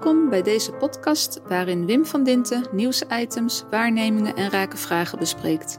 Welkom 0.00 0.28
bij 0.28 0.42
deze 0.42 0.72
podcast 0.72 1.40
waarin 1.46 1.86
Wim 1.86 2.06
van 2.06 2.24
Dinten 2.24 2.66
nieuwsitems, 2.72 3.64
waarnemingen 3.70 4.36
en 4.36 4.50
rake 4.50 4.76
vragen 4.76 5.18
bespreekt. 5.18 5.78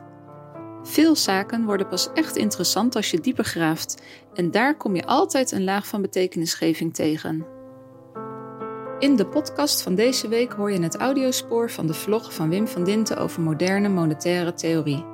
Veel 0.83 1.15
zaken 1.15 1.65
worden 1.65 1.87
pas 1.87 2.09
echt 2.13 2.35
interessant 2.35 2.95
als 2.95 3.11
je 3.11 3.19
dieper 3.19 3.43
graaft 3.43 4.01
en 4.33 4.51
daar 4.51 4.77
kom 4.77 4.95
je 4.95 5.05
altijd 5.05 5.51
een 5.51 5.63
laag 5.63 5.87
van 5.87 6.01
betekenisgeving 6.01 6.93
tegen. 6.93 7.45
In 8.99 9.15
de 9.15 9.27
podcast 9.27 9.81
van 9.81 9.95
deze 9.95 10.27
week 10.27 10.51
hoor 10.51 10.71
je 10.71 10.81
het 10.81 10.97
audiospoor 10.97 11.71
van 11.71 11.87
de 11.87 11.93
vlog 11.93 12.33
van 12.33 12.49
Wim 12.49 12.67
van 12.67 12.83
Dinten 12.83 13.17
over 13.17 13.41
moderne 13.41 13.89
monetaire 13.89 14.53
theorie. 14.53 15.05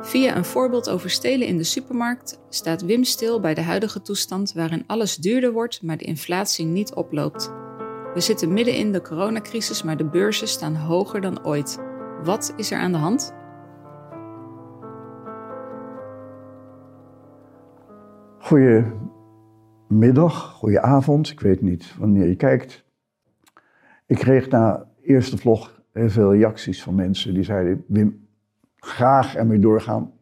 Via 0.00 0.36
een 0.36 0.44
voorbeeld 0.44 0.90
over 0.90 1.10
stelen 1.10 1.46
in 1.46 1.56
de 1.56 1.64
supermarkt 1.64 2.40
staat 2.48 2.82
Wim 2.82 3.04
stil 3.04 3.40
bij 3.40 3.54
de 3.54 3.62
huidige 3.62 4.02
toestand 4.02 4.52
waarin 4.52 4.84
alles 4.86 5.16
duurder 5.16 5.52
wordt, 5.52 5.82
maar 5.82 5.96
de 5.96 6.04
inflatie 6.04 6.64
niet 6.64 6.94
oploopt. 6.94 7.61
We 8.14 8.20
zitten 8.20 8.52
midden 8.52 8.74
in 8.74 8.92
de 8.92 9.02
coronacrisis, 9.02 9.82
maar 9.82 9.96
de 9.96 10.04
beurzen 10.04 10.48
staan 10.48 10.74
hoger 10.74 11.20
dan 11.20 11.44
ooit. 11.44 11.78
Wat 12.22 12.54
is 12.56 12.70
er 12.70 12.78
aan 12.78 12.92
de 12.92 12.98
hand? 12.98 13.34
Goedemiddag, 18.38 20.52
goedenavond, 20.52 21.30
ik 21.30 21.40
weet 21.40 21.60
niet 21.60 21.94
wanneer 21.98 22.28
je 22.28 22.36
kijkt. 22.36 22.84
Ik 24.06 24.16
kreeg 24.16 24.48
na 24.48 24.76
de 24.76 25.06
eerste 25.06 25.38
vlog 25.38 25.82
heel 25.92 26.10
veel 26.10 26.34
reacties 26.34 26.82
van 26.82 26.94
mensen 26.94 27.34
die 27.34 27.44
zeiden: 27.44 27.84
Wim, 27.86 28.26
graag 28.76 29.34
ermee 29.34 29.58
doorgaan. 29.58 30.12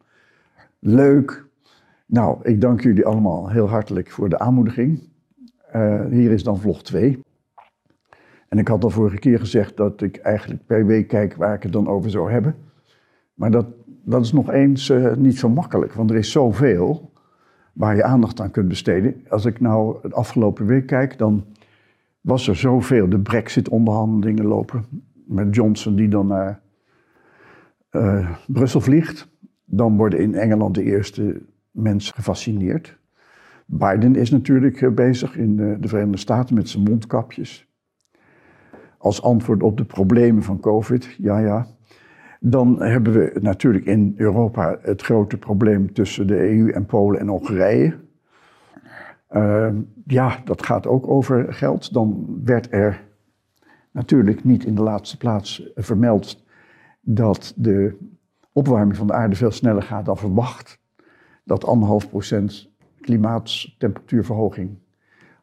Leuk. 0.79 1.49
Nou, 2.07 2.39
ik 2.43 2.61
dank 2.61 2.83
jullie 2.83 3.07
allemaal 3.07 3.51
heel 3.51 3.69
hartelijk 3.69 4.11
voor 4.11 4.29
de 4.29 4.39
aanmoediging. 4.39 5.09
Uh, 5.77 6.07
hier 6.07 6.31
is 6.31 6.43
dan 6.43 6.61
vlog 6.61 6.83
2. 6.83 7.23
En 8.51 8.59
ik 8.59 8.69
had 8.69 8.85
al 8.85 8.91
vorige 8.91 9.19
keer 9.19 9.39
gezegd 9.39 9.77
dat 9.77 10.03
ik 10.03 10.17
eigenlijk 10.17 10.67
per 10.67 10.87
week 10.87 11.09
kijk 11.09 11.35
waar 11.35 11.55
ik 11.55 11.63
het 11.63 11.73
dan 11.73 11.89
over 11.89 12.11
zou 12.11 12.31
hebben. 12.31 12.55
Maar 13.35 13.51
dat, 13.51 13.67
dat 14.05 14.25
is 14.25 14.33
nog 14.33 14.51
eens 14.51 14.89
uh, 14.89 15.15
niet 15.15 15.39
zo 15.39 15.49
makkelijk, 15.49 15.93
want 15.93 16.11
er 16.11 16.17
is 16.17 16.33
zoveel 16.33 17.13
waar 17.73 17.97
je 17.97 18.03
aandacht 18.03 18.41
aan 18.41 18.51
kunt 18.51 18.69
besteden. 18.69 19.25
Als 19.29 19.45
ik 19.45 19.61
nou 19.61 20.09
de 20.09 20.15
afgelopen 20.15 20.67
week 20.67 20.87
kijk, 20.87 21.19
dan 21.19 21.45
was 22.21 22.49
er 22.49 22.57
zoveel. 22.57 23.09
De 23.09 23.21
brexit-onderhandelingen 23.21 24.45
lopen 24.45 24.85
met 25.27 25.55
Johnson 25.55 25.95
die 25.95 26.09
dan 26.09 26.27
naar 26.27 26.61
uh, 27.91 28.31
Brussel 28.47 28.81
vliegt. 28.81 29.29
Dan 29.65 29.97
worden 29.97 30.19
in 30.19 30.35
Engeland 30.35 30.75
de 30.75 30.83
eerste 30.83 31.43
mensen 31.71 32.15
gevaccineerd. 32.15 32.99
Biden 33.67 34.17
is 34.17 34.31
natuurlijk 34.31 34.81
uh, 34.81 34.91
bezig 34.91 35.37
in 35.37 35.57
de 35.57 35.89
Verenigde 35.89 36.19
Staten 36.19 36.55
met 36.55 36.69
zijn 36.69 36.83
mondkapjes. 36.83 37.70
Als 39.03 39.23
antwoord 39.23 39.63
op 39.63 39.77
de 39.77 39.85
problemen 39.85 40.43
van 40.43 40.61
COVID, 40.61 41.15
ja 41.19 41.39
ja. 41.39 41.67
Dan 42.41 42.83
hebben 42.83 43.13
we 43.13 43.39
natuurlijk 43.41 43.85
in 43.85 44.15
Europa 44.17 44.79
het 44.83 45.03
grote 45.03 45.37
probleem 45.37 45.93
tussen 45.93 46.27
de 46.27 46.51
EU 46.51 46.71
en 46.71 46.87
Polen 46.87 47.21
en 47.21 47.29
Hongarije. 47.29 47.99
Uh, 49.31 49.69
ja, 50.05 50.41
dat 50.45 50.65
gaat 50.65 50.87
ook 50.87 51.09
over 51.09 51.55
geld. 51.55 51.93
Dan 51.93 52.41
werd 52.45 52.73
er 52.73 53.05
natuurlijk 53.91 54.45
niet 54.45 54.65
in 54.65 54.75
de 54.75 54.83
laatste 54.83 55.17
plaats 55.17 55.71
vermeld 55.75 56.45
dat 57.01 57.53
de 57.57 57.97
opwarming 58.53 58.97
van 58.97 59.07
de 59.07 59.13
aarde 59.13 59.37
veel 59.37 59.51
sneller 59.51 59.83
gaat 59.83 60.05
dan 60.05 60.17
verwacht. 60.17 60.81
Dat 61.45 61.67
anderhalf 61.67 62.09
procent 62.09 62.71
klimaattemperatuurverhoging 63.01 64.79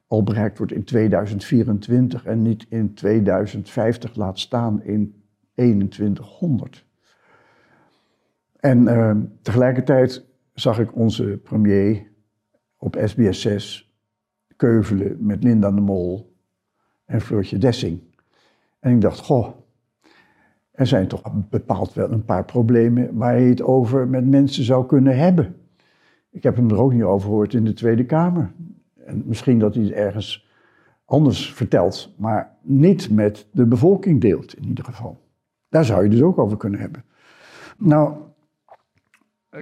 al 0.08 0.24
bereikt 0.24 0.58
wordt 0.58 0.74
in 0.74 0.84
2024 0.84 2.26
en 2.26 2.42
niet 2.42 2.66
in 2.70 2.94
2050, 2.94 4.16
laat 4.16 4.40
staan 4.40 4.84
in 4.84 5.24
2100. 5.54 6.86
En 8.60 8.82
uh, 8.82 9.16
tegelijkertijd 9.42 10.26
zag 10.54 10.80
ik 10.80 10.96
onze 10.96 11.40
premier 11.44 12.12
op 12.78 12.98
SBS 13.06 13.42
6 13.42 13.96
keuvelen 14.56 15.26
met 15.26 15.44
Linda 15.44 15.72
de 15.72 15.82
Mol 15.82 16.36
en 17.06 17.22
Floortje 17.22 17.58
Dessing. 17.58 18.02
En 18.80 18.92
ik 18.92 19.02
dacht, 19.02 19.20
goh, 19.20 19.48
er 20.72 20.88
zijn 20.88 21.08
toch 21.08 21.22
bepaald 21.50 21.94
wel 21.94 22.12
een 22.12 22.26
paar 22.26 22.46
problemen 22.46 23.16
waar 23.16 23.40
je 23.40 23.50
het 23.50 23.62
over 23.62 24.08
met 24.08 24.26
mensen 24.26 24.64
zou 24.64 24.86
kunnen 24.86 25.18
hebben. 25.18 25.56
Ik 26.30 26.44
heb 26.44 26.56
hem 26.56 26.70
er 26.70 26.80
ook 26.80 26.94
niet 26.94 27.04
over 27.04 27.28
gehoord 27.28 27.54
in 27.54 27.66
de 27.66 27.74
Tweede 27.74 28.06
Kamer. 28.06 28.52
En 29.08 29.24
misschien 29.26 29.60
dat 29.60 29.76
hij 29.76 29.84
het 29.84 29.94
ergens 29.94 30.48
anders 31.06 31.54
vertelt, 31.54 32.14
maar 32.18 32.56
niet 32.62 33.10
met 33.10 33.48
de 33.52 33.66
bevolking 33.66 34.22
deelt 34.22 34.58
in 34.58 34.68
ieder 34.68 34.84
geval. 34.84 35.20
Daar 35.70 35.86
zou 35.86 36.04
je 36.04 36.10
dus 36.10 36.22
ook 36.22 36.38
over 36.38 36.58
kunnen 36.58 36.80
hebben. 36.80 37.04
Nou, 37.78 38.16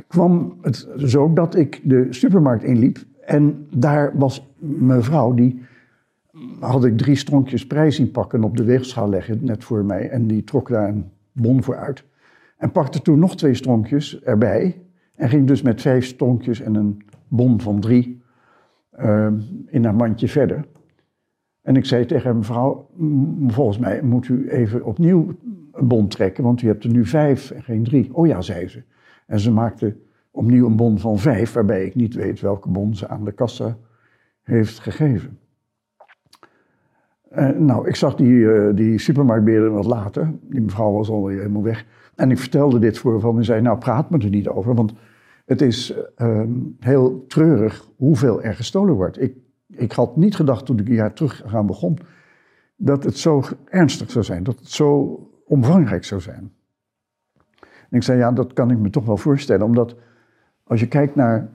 kwam 0.08 0.58
het 0.62 0.88
zo 0.98 1.34
dat 1.34 1.56
ik 1.56 1.82
de 1.84 2.08
supermarkt 2.10 2.64
inliep 2.64 3.04
en 3.22 3.68
daar 3.76 4.18
was 4.18 4.48
mijn 4.60 5.04
vrouw 5.04 5.34
die 5.34 5.62
had 6.60 6.86
ik 6.86 6.98
drie 6.98 7.16
stronkjes 7.16 7.68
prijs 7.68 8.00
in 8.00 8.12
pakken 8.12 8.44
op 8.44 8.58
de 8.58 8.64
weegschaal 8.64 9.10
leggen, 9.10 9.40
net 9.42 9.64
voor 9.64 9.86
mij. 9.86 10.10
En 10.10 10.28
die 10.28 10.44
trok 10.44 10.70
daar 10.70 10.90
een 10.90 11.10
bon 11.32 11.64
voor 11.64 11.78
uit. 11.78 12.04
En 12.58 12.72
pakte 12.72 13.02
toen 13.02 13.20
nog 13.20 13.36
twee 13.36 13.54
stronkjes 13.54 14.22
erbij. 14.22 14.82
En 15.16 15.30
ging 15.30 15.48
dus 15.48 15.62
met 15.62 15.82
vijf 15.82 16.06
stronkjes 16.06 16.62
en 16.62 16.76
een 16.76 17.02
bon 17.28 17.62
van 17.62 17.80
drie 17.80 18.24
uh, 19.00 19.28
in 19.68 19.84
haar 19.84 19.96
mandje 19.96 20.28
verder. 20.28 20.66
En 21.62 21.76
ik 21.76 21.86
zei 21.86 22.06
tegen 22.06 22.38
mevrouw, 22.38 22.90
volgens 23.48 23.78
mij 23.78 24.02
moet 24.02 24.28
u 24.28 24.50
even 24.50 24.84
opnieuw 24.84 25.36
een 25.72 25.88
bon 25.88 26.08
trekken, 26.08 26.44
want 26.44 26.62
u 26.62 26.68
hebt 26.68 26.84
er 26.84 26.92
nu 26.92 27.06
vijf 27.06 27.52
en 27.52 27.64
geen 27.64 27.84
drie. 27.84 28.10
Oh 28.14 28.28
ja, 28.28 28.42
zei 28.42 28.68
ze. 28.68 28.84
En 29.28 29.40
ze 29.40 29.52
maakte 29.52 29.96
opnieuw 30.32 30.66
een 30.66 30.76
bon 30.76 31.00
van 31.00 31.18
vijf, 31.18 31.54
waarbij 31.54 31.86
ik 31.86 31.96
niet 31.96 32.14
weet 32.14 32.40
welke 32.40 32.70
bon 32.70 32.96
ze 32.96 33.08
aan 33.08 33.26
de 33.26 33.32
kassa 33.32 33.78
heeft 34.44 34.80
gegeven. 34.80 35.38
Uh, 37.38 37.50
nou, 37.50 37.88
ik 37.88 37.96
zag 37.96 38.16
die, 38.16 38.34
uh, 38.34 38.76
die 38.76 39.00
supermarktbeheerder 39.00 39.72
wat 39.72 39.86
later. 39.86 40.34
Die 40.42 40.62
mevrouw 40.62 40.92
was 40.92 41.10
alweer 41.10 41.38
helemaal 41.38 41.64
weg. 41.64 41.86
En 42.16 42.32
ik 42.32 42.38
vertelde 42.38 42.80
dit 42.80 42.98
voor 42.98 43.20
van 43.20 43.38
en 43.38 43.46
zei, 43.46 43.62
nou 43.62 43.78
praat 43.78 44.10
me 44.10 44.18
er 44.18 44.30
niet 44.30 44.48
over. 44.48 44.76
Want 44.76 44.94
het 45.46 45.62
is 45.62 45.94
uh, 46.18 46.42
heel 46.80 47.26
treurig 47.28 47.90
hoeveel 47.96 48.42
er 48.42 48.56
gestolen 48.56 48.94
wordt. 48.94 49.22
Ik, 49.22 49.38
ik 49.68 49.92
had 49.92 50.16
niet 50.16 50.36
gedacht 50.36 50.66
toen 50.66 50.80
ik 50.80 50.88
een 50.88 50.94
jaar 50.94 51.14
terug 51.14 51.42
gaan 51.46 51.66
begon... 51.66 51.98
dat 52.76 53.04
het 53.04 53.18
zo 53.18 53.44
ernstig 53.66 54.12
zou 54.12 54.26
zijn. 54.26 54.44
Dat 54.44 54.60
het 54.60 54.70
zo 54.70 55.20
omvangrijk 55.46 56.04
zou 56.04 56.22
zijn. 56.22 56.52
En 57.62 57.98
ik 57.98 58.04
zei, 58.04 58.18
ja, 58.18 58.32
dat 58.32 58.54
kan 58.54 58.72
ik 58.72 58.78
me 58.78 58.90
toch 58.90 59.06
wel 59.06 59.18
voorstellen. 59.18 59.66
Omdat 59.66 59.96
als 60.64 60.80
je 60.80 60.88
kijkt 60.88 61.16
naar 61.16 61.50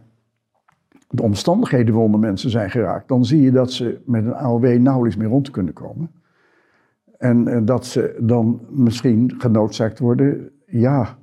de 1.09 1.22
omstandigheden 1.22 1.95
waaronder 1.95 2.21
mensen 2.21 2.51
zijn 2.51 2.71
geraakt, 2.71 3.09
dan 3.09 3.25
zie 3.25 3.41
je 3.41 3.51
dat 3.51 3.72
ze 3.72 4.01
met 4.05 4.25
een 4.25 4.34
AOW 4.34 4.78
nauwelijks 4.78 5.17
meer 5.17 5.28
rond 5.28 5.51
kunnen 5.51 5.72
komen. 5.72 6.11
En 7.19 7.49
eh, 7.49 7.61
dat 7.65 7.87
ze 7.87 8.17
dan 8.21 8.61
misschien 8.71 9.34
genoodzaakt 9.39 9.99
worden, 9.99 10.51
ja, 10.67 11.19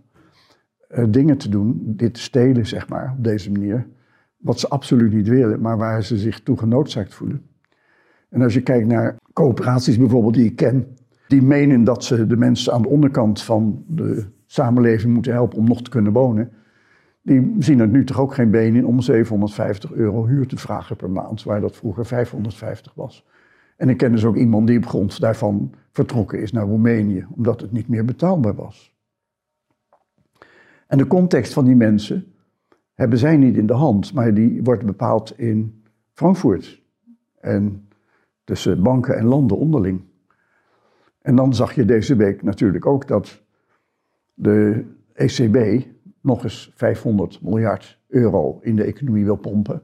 eh, 0.87 1.03
dingen 1.09 1.37
te 1.37 1.49
doen, 1.49 1.81
dit 1.85 2.13
te 2.13 2.19
stelen, 2.19 2.65
zeg 2.65 2.89
maar, 2.89 3.13
op 3.17 3.23
deze 3.23 3.51
manier. 3.51 3.87
Wat 4.37 4.59
ze 4.59 4.67
absoluut 4.67 5.13
niet 5.13 5.27
willen, 5.27 5.61
maar 5.61 5.77
waar 5.77 6.03
ze 6.03 6.17
zich 6.17 6.39
toe 6.39 6.57
genoodzaakt 6.57 7.13
voelen. 7.13 7.41
En 8.29 8.41
als 8.41 8.53
je 8.53 8.61
kijkt 8.61 8.87
naar 8.87 9.15
coöperaties 9.33 9.97
bijvoorbeeld 9.97 10.33
die 10.33 10.45
ik 10.45 10.55
ken, 10.55 10.87
die 11.27 11.41
menen 11.41 11.83
dat 11.83 12.03
ze 12.03 12.27
de 12.27 12.37
mensen 12.37 12.73
aan 12.73 12.81
de 12.81 12.87
onderkant 12.87 13.41
van 13.41 13.83
de 13.87 14.25
samenleving 14.45 15.13
moeten 15.13 15.31
helpen 15.31 15.57
om 15.57 15.67
nog 15.67 15.81
te 15.81 15.89
kunnen 15.89 16.11
wonen 16.11 16.51
die 17.27 17.55
zien 17.59 17.79
er 17.79 17.87
nu 17.87 18.03
toch 18.03 18.19
ook 18.19 18.33
geen 18.33 18.51
been 18.51 18.75
in 18.75 18.85
om 18.85 19.01
750 19.01 19.91
euro 19.91 20.25
huur 20.25 20.47
te 20.47 20.57
vragen 20.57 20.95
per 20.95 21.09
maand, 21.09 21.43
waar 21.43 21.61
dat 21.61 21.75
vroeger 21.75 22.05
550 22.05 22.93
was. 22.93 23.25
En 23.77 23.89
ik 23.89 23.97
ken 23.97 24.11
dus 24.11 24.25
ook 24.25 24.35
iemand 24.35 24.67
die 24.67 24.77
op 24.77 24.85
grond 24.85 25.19
daarvan 25.19 25.73
vertrokken 25.91 26.41
is 26.41 26.51
naar 26.51 26.65
Roemenië, 26.65 27.25
omdat 27.35 27.61
het 27.61 27.71
niet 27.71 27.87
meer 27.87 28.05
betaalbaar 28.05 28.55
was. 28.55 28.96
En 30.87 30.97
de 30.97 31.07
context 31.07 31.53
van 31.53 31.65
die 31.65 31.75
mensen 31.75 32.33
hebben 32.93 33.17
zij 33.17 33.37
niet 33.37 33.57
in 33.57 33.67
de 33.67 33.73
hand, 33.73 34.13
maar 34.13 34.33
die 34.33 34.63
wordt 34.63 34.85
bepaald 34.85 35.39
in 35.39 35.83
Frankfurt 36.13 36.83
en 37.39 37.87
tussen 38.43 38.83
banken 38.83 39.17
en 39.17 39.25
landen 39.25 39.57
onderling. 39.57 40.01
En 41.21 41.35
dan 41.35 41.55
zag 41.55 41.73
je 41.73 41.85
deze 41.85 42.15
week 42.15 42.43
natuurlijk 42.43 42.85
ook 42.85 43.07
dat 43.07 43.43
de 44.33 44.85
ECB 45.13 45.85
nog 46.21 46.43
eens 46.43 46.71
500 46.75 47.41
miljard 47.41 47.99
euro 48.07 48.59
in 48.61 48.75
de 48.75 48.83
economie 48.83 49.25
wil 49.25 49.35
pompen. 49.35 49.81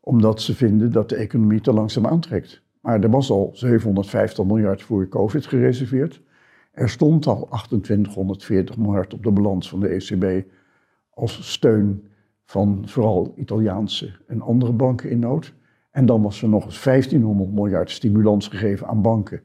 Omdat 0.00 0.42
ze 0.42 0.54
vinden 0.54 0.92
dat 0.92 1.08
de 1.08 1.16
economie 1.16 1.60
te 1.60 1.72
langzaam 1.72 2.06
aantrekt. 2.06 2.62
Maar 2.80 3.00
er 3.00 3.10
was 3.10 3.30
al 3.30 3.50
750 3.52 4.44
miljard 4.44 4.82
voor 4.82 5.08
COVID 5.08 5.46
gereserveerd. 5.46 6.22
Er 6.76 6.88
stond 6.88 7.26
al 7.26 7.48
2840 7.48 8.76
miljard 8.76 9.14
op 9.14 9.22
de 9.22 9.30
balans 9.30 9.68
van 9.68 9.80
de 9.80 9.88
ECB 9.88 10.46
als 11.10 11.52
steun 11.52 12.04
van 12.44 12.82
vooral 12.86 13.32
Italiaanse 13.36 14.16
en 14.26 14.40
andere 14.40 14.72
banken 14.72 15.10
in 15.10 15.18
nood. 15.18 15.54
En 15.90 16.06
dan 16.06 16.22
was 16.22 16.42
er 16.42 16.48
nog 16.48 16.64
eens 16.64 16.82
1500 16.82 17.52
miljard 17.52 17.90
stimulans 17.90 18.48
gegeven 18.48 18.86
aan 18.86 19.02
banken. 19.02 19.40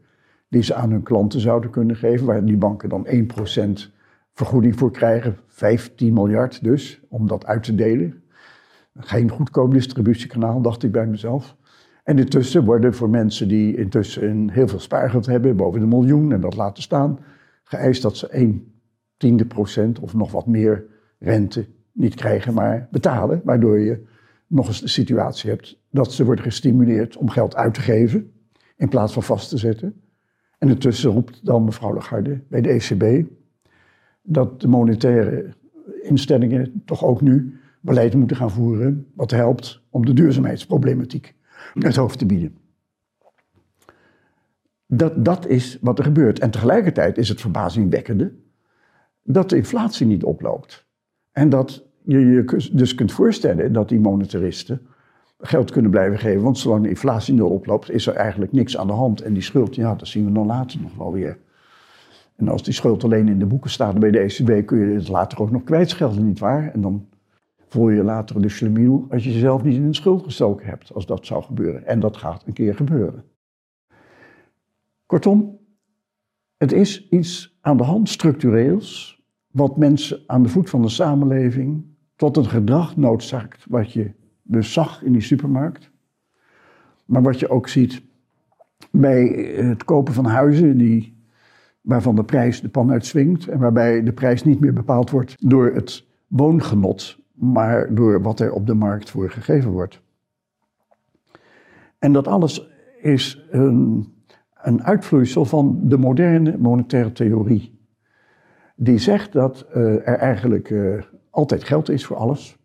Die 0.50 0.63
ze 0.63 0.74
aan 0.74 0.92
hun 0.92 1.04
klanten 1.04 1.39
zouden 1.39 1.69
kunnen 1.69 1.95
geven, 1.95 2.25
waar 2.25 2.45
die 2.45 2.57
banken 2.57 2.89
dan 2.89 3.07
1% 3.07 3.92
vergoeding 4.34 4.75
voor 4.75 4.92
krijgen. 4.92 5.38
15 5.48 6.13
miljard 6.13 6.63
dus, 6.63 7.01
om 7.10 7.27
dat 7.27 7.45
uit 7.45 7.63
te 7.63 7.75
delen. 7.75 8.24
Geen 8.95 9.30
goedkoop 9.30 9.74
distributiekanaal, 9.74 10.62
dacht 10.62 10.84
ik 10.84 10.92
bij 10.92 11.07
mezelf. 11.07 11.56
En 12.03 12.18
intussen 12.18 12.65
worden 12.65 12.94
voor 12.94 13.09
mensen 13.09 13.48
die 13.48 13.77
intussen 13.77 14.50
heel 14.50 14.68
veel 14.68 14.80
spaargeld 14.80 15.25
hebben, 15.25 15.56
boven 15.56 15.80
de 15.80 15.86
miljoen 15.86 16.31
en 16.31 16.42
dat 16.42 16.56
laten 16.56 16.83
staan, 16.83 17.19
geëist 17.63 18.01
dat 18.01 18.18
ze 18.18 18.27
1 18.27 18.74
tiende 19.18 19.45
procent 19.45 20.00
of 20.00 20.13
nog 20.13 20.31
wat 20.31 20.48
meer 20.48 20.86
rente 21.19 21.68
niet 21.92 22.15
krijgen, 22.15 22.53
maar 22.53 22.88
betalen. 22.92 23.42
Waardoor 23.44 23.80
je 23.80 24.03
nog 24.48 24.68
eens 24.68 24.81
de 24.81 24.88
situatie 24.88 25.50
hebt 25.50 25.80
dat 25.89 26.13
ze 26.13 26.25
worden 26.25 26.44
gestimuleerd 26.44 27.18
om 27.18 27.30
geld 27.30 27.56
uit 27.56 27.74
te 27.74 27.81
geven 27.81 28.31
in 28.77 28.89
plaats 28.89 29.13
van 29.13 29.24
vast 29.24 29.50
te 29.50 29.57
zetten. 29.57 30.01
En 30.57 30.69
intussen 30.69 31.12
roept 31.12 31.45
dan 31.45 31.63
mevrouw 31.63 31.94
Lagarde 31.94 32.42
bij 32.50 32.62
de 32.62 32.69
ECB 32.69 33.27
dat 34.21 34.62
de 34.62 34.68
monetaire 34.68 35.53
instellingen 36.01 36.81
toch 36.86 37.03
ook 37.03 37.21
nu 37.21 37.59
beleid 37.81 38.13
moeten 38.13 38.38
gaan 38.38 38.51
voeren 38.51 39.07
wat 39.15 39.31
helpt 39.31 39.81
om 39.89 40.06
de 40.06 40.13
duurzaamheidsproblematiek 40.13 41.36
het 41.74 41.96
hoofd 41.96 42.19
te 42.19 42.25
bieden. 42.25 42.58
Dat, 44.88 45.25
dat 45.25 45.48
is 45.48 45.78
wat 45.81 45.98
er 45.98 46.04
gebeurt. 46.04 46.40
En 46.40 46.52
tegelijkertijd 46.52 47.18
is 47.18 47.30
het 47.30 47.42
verbazingwekkende 47.42 48.34
dat 49.24 49.50
de 49.50 49.56
inflatie 49.56 50.06
niet 50.06 50.24
oploopt. 50.24 50.86
En 51.31 51.50
dat 51.50 51.84
je 52.04 52.19
je 52.19 52.69
dus 52.72 52.96
kunt 52.96 53.12
voorstellen 53.12 53.74
dat 53.74 53.90
die 53.90 54.00
monetaristen 54.00 54.81
geld 55.40 55.72
kunnen 55.72 55.92
blijven 55.92 56.19
geven. 56.19 56.42
Want 56.42 56.58
zolang 56.58 56.84
de 56.84 56.90
inflatie 56.90 57.34
nul 57.34 57.50
oploopt, 57.50 57.92
is 57.92 58.08
er 58.08 58.16
eigenlijk 58.16 58.52
niks 58.52 58.78
aan 58.78 58.88
de 58.88 58.94
hand. 58.94 59.22
En 59.22 59.34
die 59.34 59.44
schuld, 59.44 59.75
ja, 59.75 59.96
dat 59.96 60.08
zien 60.08 60.25
we 60.25 60.31
dan 60.31 60.46
later 60.46 60.80
nog 60.81 60.96
wel 60.96 61.12
weer. 61.12 61.38
En 62.36 62.48
als 62.48 62.63
die 62.63 62.74
schuld 62.74 63.04
alleen 63.04 63.28
in 63.28 63.40
de 63.40 63.46
boeken 63.46 63.69
staat 63.69 64.00
bij 64.00 64.12
de 64.12 64.19
ECB, 64.19 64.66
kun 64.66 64.78
je 64.78 64.96
het 64.96 65.08
later 65.08 65.42
ook 65.42 65.52
nog 65.52 65.63
kwijtschelden, 65.63 66.25
nietwaar? 66.25 66.72
En 66.74 66.81
dan 66.81 67.08
voel 67.72 67.90
je 67.90 68.04
later 68.04 68.42
de 68.42 68.50
slemiel 68.50 69.06
als 69.10 69.24
je 69.24 69.34
jezelf 69.34 69.64
niet 69.64 69.76
in 69.76 69.88
de 69.88 69.96
schuld 69.96 70.24
gestoken 70.24 70.66
hebt, 70.66 70.94
als 70.94 71.06
dat 71.06 71.26
zou 71.26 71.44
gebeuren. 71.44 71.86
En 71.86 72.00
dat 72.00 72.18
gaat 72.18 72.44
een 72.48 72.54
keer 72.54 72.76
gebeuren. 72.76 73.24
Kortom, 75.06 75.60
het 76.58 76.72
is 76.72 77.08
iets 77.10 77.58
aan 77.62 77.78
de 77.78 77.84
hand 77.84 78.10
structureels, 78.10 79.22
wat 79.52 79.78
mensen 79.78 80.24
aan 80.28 80.44
de 80.44 80.50
voet 80.50 80.70
van 80.70 80.82
de 80.82 80.90
samenleving 80.90 81.86
tot 82.16 82.38
een 82.38 82.46
gedrag 82.46 82.98
noodzaakt, 82.98 83.66
wat 83.70 83.92
je 83.92 84.12
dus 84.42 84.74
zag 84.74 85.04
in 85.04 85.12
die 85.12 85.22
supermarkt. 85.22 85.92
Maar 87.06 87.22
wat 87.22 87.40
je 87.40 87.50
ook 87.50 87.68
ziet 87.68 88.02
bij 88.92 89.26
het 89.56 89.84
kopen 89.84 90.14
van 90.14 90.26
huizen, 90.26 90.78
die, 90.78 91.18
waarvan 91.82 92.16
de 92.16 92.24
prijs 92.24 92.62
de 92.62 92.70
pan 92.70 92.92
uitswingt 92.92 93.48
en 93.48 93.60
waarbij 93.60 94.04
de 94.04 94.14
prijs 94.14 94.44
niet 94.44 94.60
meer 94.60 94.74
bepaald 94.74 95.10
wordt 95.10 95.50
door 95.50 95.72
het 95.74 96.06
woongenot, 96.28 97.21
maar 97.42 97.96
door 97.96 98.22
wat 98.22 98.40
er 98.40 98.54
op 98.54 98.68
de 98.68 98.74
markt 98.74 99.10
voor 99.10 99.30
gegeven 99.30 99.72
wordt. 99.72 100.02
En 102.00 102.14
dat 102.14 102.28
alles 102.28 102.70
is 103.02 103.46
een, 103.50 104.08
een 104.54 104.84
uitvloeisel 104.84 105.46
van 105.46 105.80
de 105.84 105.98
moderne 105.98 106.58
monetaire 106.58 107.12
theorie. 107.12 107.80
Die 108.76 108.98
zegt 108.98 109.34
dat 109.34 109.66
uh, 109.70 110.08
er 110.08 110.18
eigenlijk 110.18 110.70
uh, 110.70 111.02
altijd 111.30 111.64
geld 111.64 111.90
is 111.90 112.06
voor 112.06 112.18
alles. 112.18 112.58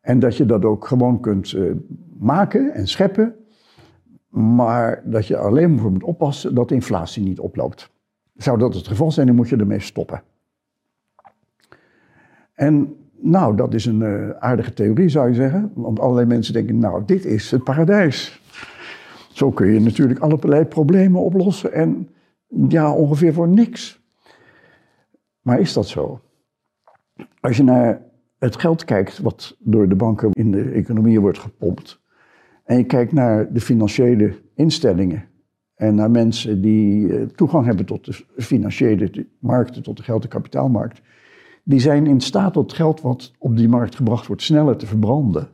En 0.00 0.18
dat 0.18 0.36
je 0.36 0.46
dat 0.46 0.64
ook 0.64 0.86
gewoon 0.86 1.20
kunt 1.20 1.52
uh, 1.52 1.72
maken 2.18 2.74
en 2.74 2.86
scheppen. 2.86 3.34
Maar 4.28 5.02
dat 5.04 5.26
je 5.26 5.36
alleen 5.36 5.78
voor 5.78 5.92
moet 5.92 6.02
oppassen 6.02 6.54
dat 6.54 6.68
de 6.68 6.74
inflatie 6.74 7.22
niet 7.22 7.40
oploopt. 7.40 7.92
Zou 8.36 8.58
dat 8.58 8.74
het 8.74 8.86
geval 8.86 9.12
zijn, 9.12 9.26
dan 9.26 9.36
moet 9.36 9.48
je 9.48 9.56
ermee 9.56 9.80
stoppen. 9.80 10.22
En 12.54 12.96
nou, 13.20 13.56
dat 13.56 13.74
is 13.74 13.86
een 13.86 14.00
uh, 14.00 14.30
aardige 14.30 14.72
theorie, 14.72 15.08
zou 15.08 15.28
je 15.28 15.34
zeggen. 15.34 15.70
Want 15.74 16.00
allerlei 16.00 16.26
mensen 16.26 16.52
denken, 16.52 16.78
nou, 16.78 17.02
dit 17.06 17.24
is 17.24 17.50
het 17.50 17.64
paradijs. 17.64 18.42
Zo 19.32 19.50
kun 19.50 19.72
je 19.72 19.80
natuurlijk 19.80 20.20
allerlei 20.20 20.64
problemen 20.64 21.20
oplossen 21.20 21.72
en 21.72 22.08
ja, 22.68 22.92
ongeveer 22.92 23.32
voor 23.32 23.48
niks. 23.48 24.02
Maar 25.40 25.60
is 25.60 25.72
dat 25.72 25.86
zo? 25.86 26.20
Als 27.40 27.56
je 27.56 27.62
naar 27.62 28.02
het 28.38 28.56
geld 28.56 28.84
kijkt 28.84 29.18
wat 29.18 29.56
door 29.58 29.88
de 29.88 29.94
banken 29.94 30.30
in 30.32 30.50
de 30.50 30.70
economie 30.70 31.20
wordt 31.20 31.38
gepompt, 31.38 32.02
en 32.64 32.76
je 32.76 32.84
kijkt 32.84 33.12
naar 33.12 33.52
de 33.52 33.60
financiële 33.60 34.34
instellingen 34.54 35.24
en 35.74 35.94
naar 35.94 36.10
mensen 36.10 36.60
die 36.60 37.16
eh, 37.16 37.26
toegang 37.26 37.66
hebben 37.66 37.86
tot 37.86 38.04
de 38.04 38.24
financiële 38.42 39.26
markten, 39.38 39.82
tot 39.82 39.96
de 39.96 40.02
geld- 40.02 40.22
en 40.22 40.28
kapitaalmarkt, 40.28 41.00
die 41.64 41.80
zijn 41.80 42.06
in 42.06 42.20
staat 42.20 42.52
tot 42.52 42.72
geld 42.72 43.00
wat 43.00 43.32
op 43.38 43.56
die 43.56 43.68
markt 43.68 43.94
gebracht 43.94 44.26
wordt 44.26 44.42
sneller 44.42 44.76
te 44.76 44.86
verbranden, 44.86 45.48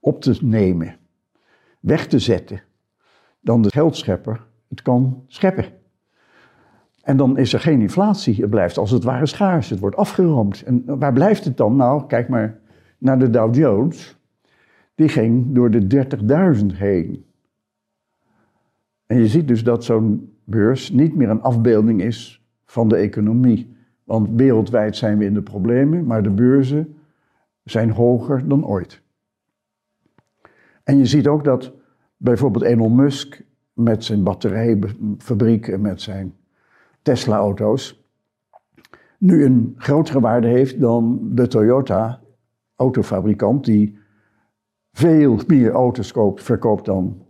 op 0.00 0.20
te 0.20 0.38
nemen, 0.40 0.96
weg 1.80 2.06
te 2.06 2.18
zetten, 2.18 2.62
dan 3.40 3.62
de 3.62 3.70
geldschepper 3.70 4.46
het 4.68 4.82
kan 4.82 5.24
scheppen. 5.26 5.64
En 7.02 7.16
dan 7.16 7.38
is 7.38 7.52
er 7.52 7.60
geen 7.60 7.80
inflatie, 7.80 8.40
het 8.40 8.50
blijft 8.50 8.78
als 8.78 8.90
het 8.90 9.04
ware 9.04 9.26
schaars, 9.26 9.70
het 9.70 9.78
wordt 9.78 9.96
afgeroomd. 9.96 10.62
En 10.62 10.98
waar 10.98 11.12
blijft 11.12 11.44
het 11.44 11.56
dan? 11.56 11.76
Nou, 11.76 12.06
kijk 12.06 12.28
maar 12.28 12.60
naar 12.98 13.18
de 13.18 13.30
Dow 13.30 13.54
Jones. 13.54 14.16
Die 14.94 15.08
ging 15.08 15.54
door 15.54 15.70
de 15.70 16.06
30.000 16.60 16.66
heen. 16.66 17.24
En 19.06 19.18
je 19.18 19.28
ziet 19.28 19.48
dus 19.48 19.64
dat 19.64 19.84
zo'n 19.84 20.36
beurs 20.44 20.90
niet 20.90 21.14
meer 21.14 21.30
een 21.30 21.42
afbeelding 21.42 22.02
is 22.02 22.46
van 22.64 22.88
de 22.88 22.96
economie. 22.96 23.75
Want 24.06 24.28
wereldwijd 24.30 24.96
zijn 24.96 25.18
we 25.18 25.24
in 25.24 25.34
de 25.34 25.42
problemen, 25.42 26.06
maar 26.06 26.22
de 26.22 26.30
beurzen 26.30 26.96
zijn 27.64 27.90
hoger 27.90 28.48
dan 28.48 28.66
ooit. 28.66 29.02
En 30.82 30.98
je 30.98 31.06
ziet 31.06 31.26
ook 31.26 31.44
dat 31.44 31.72
bijvoorbeeld 32.16 32.64
Elon 32.64 32.94
Musk 32.94 33.42
met 33.72 34.04
zijn 34.04 34.22
batterijfabriek 34.22 35.68
en 35.68 35.80
met 35.80 36.00
zijn 36.00 36.34
Tesla-auto's 37.02 38.04
nu 39.18 39.44
een 39.44 39.74
grotere 39.76 40.20
waarde 40.20 40.46
heeft 40.46 40.80
dan 40.80 41.20
de 41.22 41.46
Toyota 41.46 42.20
autofabrikant 42.76 43.64
die 43.64 43.98
veel 44.92 45.40
meer 45.46 45.70
auto's 45.70 46.12
koopt, 46.12 46.42
verkoopt 46.42 46.84
dan 46.84 47.24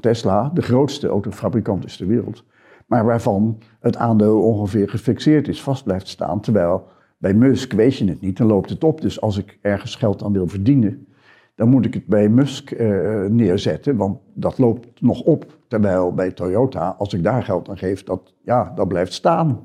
Tesla, 0.00 0.50
de 0.54 0.62
grootste 0.62 1.08
autofabrikant 1.08 1.84
is 1.84 1.96
ter 1.96 2.06
wereld 2.06 2.44
maar 2.88 3.04
waarvan 3.04 3.58
het 3.80 3.96
aandeel 3.96 4.42
ongeveer 4.42 4.88
gefixeerd 4.88 5.48
is, 5.48 5.62
vast 5.62 5.84
blijft 5.84 6.08
staan. 6.08 6.40
Terwijl 6.40 6.86
bij 7.18 7.34
Musk 7.34 7.72
weet 7.72 7.96
je 7.96 8.04
het 8.04 8.20
niet, 8.20 8.36
dan 8.36 8.46
loopt 8.46 8.70
het 8.70 8.84
op. 8.84 9.00
Dus 9.00 9.20
als 9.20 9.38
ik 9.38 9.58
ergens 9.62 9.94
geld 9.94 10.22
aan 10.22 10.32
wil 10.32 10.46
verdienen, 10.46 11.06
dan 11.54 11.68
moet 11.68 11.84
ik 11.84 11.94
het 11.94 12.06
bij 12.06 12.28
Musk 12.28 12.70
uh, 12.70 13.24
neerzetten, 13.24 13.96
want 13.96 14.18
dat 14.34 14.58
loopt 14.58 15.00
nog 15.00 15.20
op. 15.20 15.58
Terwijl 15.66 16.14
bij 16.14 16.30
Toyota, 16.30 16.94
als 16.98 17.12
ik 17.14 17.22
daar 17.22 17.42
geld 17.42 17.68
aan 17.68 17.78
geef, 17.78 18.04
dat, 18.04 18.34
ja, 18.42 18.72
dat 18.74 18.88
blijft 18.88 19.12
staan. 19.12 19.60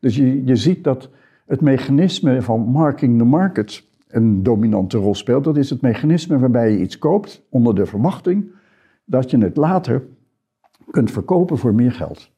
Dus 0.00 0.16
je, 0.16 0.44
je 0.44 0.56
ziet 0.56 0.84
dat 0.84 1.10
het 1.46 1.60
mechanisme 1.60 2.42
van 2.42 2.60
marking 2.60 3.18
the 3.18 3.24
market 3.24 3.84
een 4.08 4.42
dominante 4.42 4.98
rol 4.98 5.14
speelt. 5.14 5.44
Dat 5.44 5.56
is 5.56 5.70
het 5.70 5.80
mechanisme 5.80 6.38
waarbij 6.38 6.72
je 6.72 6.80
iets 6.80 6.98
koopt 6.98 7.42
onder 7.48 7.74
de 7.74 7.86
verwachting 7.86 8.50
dat 9.04 9.30
je 9.30 9.38
het 9.38 9.56
later 9.56 10.06
kunt 10.90 11.10
verkopen 11.10 11.58
voor 11.58 11.74
meer 11.74 11.92
geld. 11.92 12.31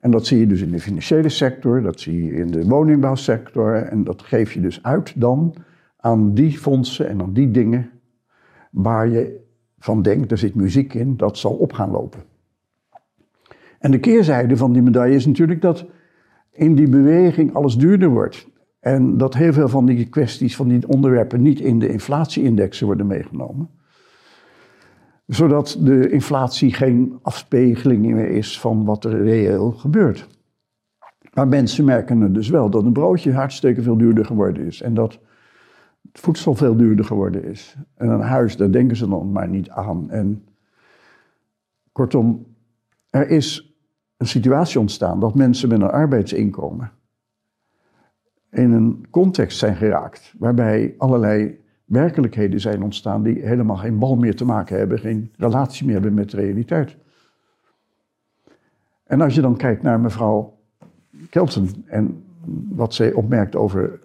En 0.00 0.10
dat 0.10 0.26
zie 0.26 0.38
je 0.38 0.46
dus 0.46 0.60
in 0.60 0.70
de 0.70 0.80
financiële 0.80 1.28
sector, 1.28 1.82
dat 1.82 2.00
zie 2.00 2.24
je 2.24 2.32
in 2.32 2.46
de 2.46 2.64
woningbouwsector. 2.64 3.74
En 3.74 4.04
dat 4.04 4.22
geef 4.22 4.52
je 4.52 4.60
dus 4.60 4.82
uit 4.82 5.20
dan 5.20 5.54
aan 5.96 6.34
die 6.34 6.58
fondsen 6.58 7.08
en 7.08 7.22
aan 7.22 7.32
die 7.32 7.50
dingen 7.50 7.90
waar 8.70 9.08
je 9.08 9.44
van 9.78 10.02
denkt, 10.02 10.30
er 10.30 10.38
zit 10.38 10.54
muziek 10.54 10.94
in, 10.94 11.16
dat 11.16 11.38
zal 11.38 11.52
op 11.52 11.72
gaan 11.72 11.90
lopen. 11.90 12.20
En 13.78 13.90
de 13.90 14.00
keerzijde 14.00 14.56
van 14.56 14.72
die 14.72 14.82
medaille 14.82 15.14
is 15.14 15.26
natuurlijk 15.26 15.60
dat 15.60 15.86
in 16.52 16.74
die 16.74 16.88
beweging 16.88 17.54
alles 17.54 17.76
duurder 17.76 18.08
wordt. 18.08 18.48
En 18.80 19.16
dat 19.16 19.34
heel 19.34 19.52
veel 19.52 19.68
van 19.68 19.86
die 19.86 20.08
kwesties, 20.08 20.56
van 20.56 20.68
die 20.68 20.88
onderwerpen 20.88 21.42
niet 21.42 21.60
in 21.60 21.78
de 21.78 21.88
inflatieindexen 21.88 22.86
worden 22.86 23.06
meegenomen 23.06 23.68
zodat 25.26 25.76
de 25.80 26.10
inflatie 26.10 26.72
geen 26.72 27.18
afspiegeling 27.22 28.04
meer 28.04 28.28
is 28.28 28.60
van 28.60 28.84
wat 28.84 29.04
er 29.04 29.22
reëel 29.22 29.70
gebeurt. 29.70 30.28
Maar 31.32 31.48
mensen 31.48 31.84
merken 31.84 32.32
dus 32.32 32.48
wel 32.48 32.70
dat 32.70 32.84
een 32.84 32.92
broodje 32.92 33.32
hartstikke 33.32 33.82
veel 33.82 33.96
duurder 33.96 34.24
geworden 34.24 34.66
is. 34.66 34.82
En 34.82 34.94
dat 34.94 35.18
het 36.12 36.20
voedsel 36.20 36.54
veel 36.54 36.76
duurder 36.76 37.04
geworden 37.04 37.44
is. 37.44 37.76
En 37.94 38.08
een 38.08 38.20
huis, 38.20 38.56
daar 38.56 38.70
denken 38.70 38.96
ze 38.96 39.08
dan 39.08 39.32
maar 39.32 39.48
niet 39.48 39.70
aan. 39.70 40.10
En 40.10 40.44
kortom, 41.92 42.46
er 43.10 43.28
is 43.28 43.76
een 44.16 44.26
situatie 44.26 44.80
ontstaan 44.80 45.20
dat 45.20 45.34
mensen 45.34 45.68
met 45.68 45.80
een 45.80 45.90
arbeidsinkomen 45.90 46.90
in 48.50 48.72
een 48.72 49.06
context 49.10 49.58
zijn 49.58 49.76
geraakt 49.76 50.34
waarbij 50.38 50.94
allerlei 50.98 51.64
werkelijkheden 51.86 52.60
zijn 52.60 52.82
ontstaan 52.82 53.22
die 53.22 53.46
helemaal 53.46 53.76
geen 53.76 53.98
bal 53.98 54.16
meer 54.16 54.36
te 54.36 54.44
maken 54.44 54.78
hebben, 54.78 54.98
geen 54.98 55.32
relatie 55.36 55.84
meer 55.84 55.94
hebben 55.94 56.14
met 56.14 56.30
de 56.30 56.36
realiteit. 56.36 56.96
En 59.04 59.20
als 59.20 59.34
je 59.34 59.40
dan 59.40 59.56
kijkt 59.56 59.82
naar 59.82 60.00
mevrouw 60.00 60.58
Kelsen 61.30 61.68
en 61.86 62.24
wat 62.68 62.94
zij 62.94 63.12
opmerkt 63.12 63.56
over 63.56 64.00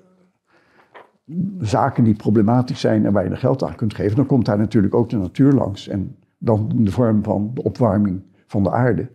zaken 1.60 2.04
die 2.04 2.16
problematisch 2.16 2.80
zijn 2.80 3.06
en 3.06 3.14
waar 3.14 3.30
je 3.30 3.36
geld 3.36 3.64
aan 3.64 3.76
kunt 3.76 3.94
geven, 3.94 4.16
dan 4.16 4.26
komt 4.26 4.46
daar 4.46 4.58
natuurlijk 4.58 4.96
ook 4.96 5.10
de 5.10 5.18
natuur 5.18 5.52
langs. 5.52 5.88
En 5.88 6.16
dan 6.38 6.72
in 6.76 6.86
de 6.86 6.92
vorm 6.92 7.24
van 7.24 7.52
de 7.54 7.64
opwarming 7.64 8.22
van 8.48 8.64
de 8.64 8.72
aarde. 8.72 9.10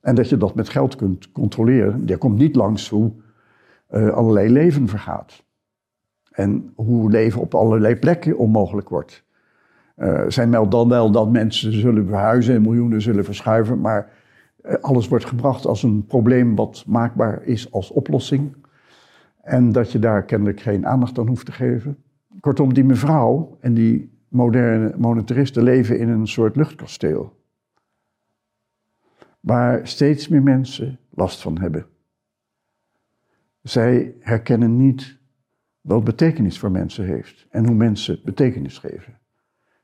En 0.00 0.14
dat 0.14 0.28
je 0.28 0.36
dat 0.36 0.54
met 0.54 0.68
geld 0.68 0.96
kunt 0.96 1.32
controleren. 1.32 2.08
Er 2.08 2.18
komt 2.18 2.38
niet 2.38 2.56
langs 2.56 2.88
hoe 2.88 3.12
uh, 3.90 4.08
allerlei 4.08 4.50
leven 4.50 4.88
vergaat. 4.88 5.44
En 6.30 6.72
hoe 6.74 7.10
leven 7.10 7.40
op 7.40 7.54
allerlei 7.54 7.96
plekken 7.96 8.38
onmogelijk 8.38 8.88
wordt. 8.88 9.24
Uh, 9.96 10.22
zij 10.28 10.46
meldt 10.46 10.70
dan 10.70 10.88
wel 10.88 11.10
dat 11.10 11.30
mensen 11.30 11.72
zullen 11.72 12.06
verhuizen 12.06 12.54
en 12.54 12.62
miljoenen 12.62 13.02
zullen 13.02 13.24
verschuiven, 13.24 13.80
maar 13.80 14.12
uh, 14.62 14.74
alles 14.74 15.08
wordt 15.08 15.24
gebracht 15.24 15.66
als 15.66 15.82
een 15.82 16.04
probleem 16.06 16.54
wat 16.54 16.84
maakbaar 16.86 17.42
is 17.42 17.72
als 17.72 17.90
oplossing. 17.90 18.56
En 19.42 19.72
dat 19.72 19.92
je 19.92 19.98
daar 19.98 20.24
kennelijk 20.24 20.60
geen 20.60 20.86
aandacht 20.86 21.18
aan 21.18 21.28
hoeft 21.28 21.46
te 21.46 21.52
geven. 21.52 21.96
Kortom, 22.40 22.74
die 22.74 22.84
mevrouw 22.84 23.56
en 23.60 23.74
die 23.74 24.18
moderne 24.28 24.94
monetaristen 24.96 25.62
leven 25.62 25.98
in 25.98 26.08
een 26.08 26.26
soort 26.26 26.56
luchtkasteel. 26.56 27.38
Waar 29.40 29.86
steeds 29.86 30.28
meer 30.28 30.42
mensen 30.42 30.98
last 31.10 31.40
van 31.40 31.58
hebben. 31.58 31.86
Zij 33.62 34.14
herkennen 34.20 34.76
niet 34.76 35.19
wat 35.94 36.04
betekenis 36.04 36.58
voor 36.58 36.70
mensen 36.70 37.04
heeft 37.04 37.46
en 37.50 37.66
hoe 37.66 37.74
mensen 37.74 38.20
betekenis 38.24 38.78
geven. 38.78 39.18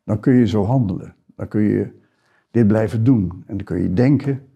Dan 0.05 0.21
kun 0.21 0.35
je 0.35 0.47
zo 0.47 0.65
handelen. 0.65 1.15
Dan 1.37 1.49
kun 1.49 1.61
je 1.61 1.91
dit 2.51 2.67
blijven 2.67 3.05
doen. 3.05 3.45
En 3.47 3.57
dan 3.57 3.67
kun 3.67 3.83
je 3.83 3.93
denken 3.93 4.49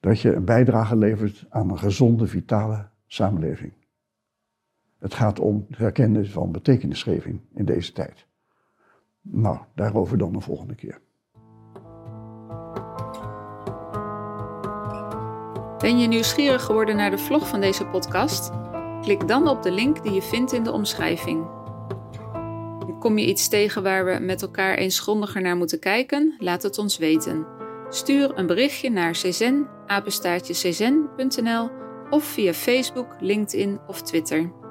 dat 0.00 0.20
je 0.20 0.34
een 0.34 0.44
bijdrage 0.44 0.96
levert 0.96 1.46
aan 1.48 1.70
een 1.70 1.78
gezonde, 1.78 2.26
vitale 2.26 2.88
samenleving. 3.06 3.72
Het 4.98 5.14
gaat 5.14 5.40
om 5.40 5.64
het 5.68 5.78
herkennen 5.78 6.30
van 6.30 6.52
betekenisgeving 6.52 7.40
in 7.54 7.64
deze 7.64 7.92
tijd. 7.92 8.26
Nou, 9.20 9.58
daarover 9.74 10.18
dan 10.18 10.32
de 10.32 10.40
volgende 10.40 10.74
keer. 10.74 11.00
Ben 15.78 15.98
je 15.98 16.08
nieuwsgierig 16.08 16.62
geworden 16.62 16.96
naar 16.96 17.10
de 17.10 17.18
vlog 17.18 17.48
van 17.48 17.60
deze 17.60 17.86
podcast? 17.86 18.61
Klik 19.02 19.28
dan 19.28 19.48
op 19.48 19.62
de 19.62 19.70
link 19.70 20.02
die 20.02 20.12
je 20.12 20.22
vindt 20.22 20.52
in 20.52 20.62
de 20.62 20.72
omschrijving. 20.72 21.46
Kom 22.98 23.18
je 23.18 23.26
iets 23.26 23.48
tegen 23.48 23.82
waar 23.82 24.04
we 24.04 24.18
met 24.20 24.42
elkaar 24.42 24.74
eens 24.74 25.00
grondiger 25.00 25.42
naar 25.42 25.56
moeten 25.56 25.78
kijken? 25.78 26.34
Laat 26.38 26.62
het 26.62 26.78
ons 26.78 26.98
weten. 26.98 27.46
Stuur 27.88 28.38
een 28.38 28.46
berichtje 28.46 28.90
naar 28.90 29.12
czen, 29.12 29.68
of 32.10 32.24
via 32.24 32.52
Facebook, 32.52 33.16
LinkedIn 33.20 33.80
of 33.86 34.02
Twitter. 34.02 34.61